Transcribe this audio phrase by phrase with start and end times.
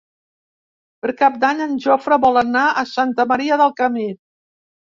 [1.05, 4.11] Per Cap d'Any en Jofre vol anar a Santa Maria del Camí.